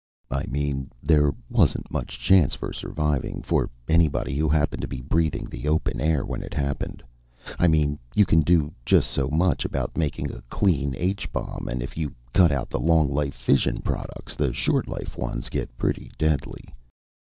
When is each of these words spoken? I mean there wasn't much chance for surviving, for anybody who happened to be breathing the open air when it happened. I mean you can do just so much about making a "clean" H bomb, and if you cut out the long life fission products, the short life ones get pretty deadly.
I 0.31 0.47
mean 0.47 0.89
there 1.03 1.31
wasn't 1.47 1.91
much 1.91 2.17
chance 2.17 2.55
for 2.55 2.73
surviving, 2.73 3.43
for 3.43 3.69
anybody 3.87 4.35
who 4.35 4.49
happened 4.49 4.81
to 4.81 4.87
be 4.87 4.99
breathing 4.99 5.45
the 5.45 5.67
open 5.67 6.01
air 6.01 6.25
when 6.25 6.41
it 6.41 6.55
happened. 6.55 7.03
I 7.59 7.67
mean 7.67 7.99
you 8.15 8.25
can 8.25 8.41
do 8.41 8.73
just 8.83 9.11
so 9.11 9.27
much 9.27 9.63
about 9.63 9.95
making 9.95 10.31
a 10.31 10.41
"clean" 10.49 10.95
H 10.97 11.31
bomb, 11.31 11.67
and 11.69 11.83
if 11.83 11.95
you 11.97 12.15
cut 12.33 12.51
out 12.51 12.71
the 12.71 12.79
long 12.79 13.13
life 13.13 13.35
fission 13.35 13.79
products, 13.83 14.35
the 14.35 14.51
short 14.53 14.87
life 14.87 15.19
ones 15.19 15.49
get 15.49 15.77
pretty 15.77 16.09
deadly. 16.17 16.65